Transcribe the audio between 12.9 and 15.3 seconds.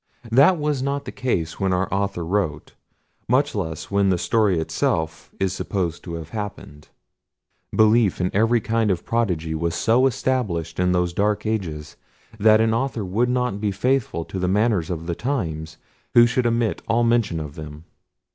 would not be faithful to the manners of the